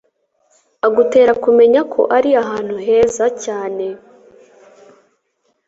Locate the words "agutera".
0.87-1.33